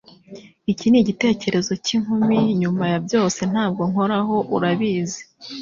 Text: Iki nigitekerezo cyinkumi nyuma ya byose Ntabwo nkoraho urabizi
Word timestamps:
Iki 0.71 0.85
nigitekerezo 0.89 1.71
cyinkumi 1.85 2.37
nyuma 2.61 2.83
ya 2.91 2.99
byose 3.05 3.41
Ntabwo 3.51 3.81
nkoraho 3.91 4.35
urabizi 4.55 5.21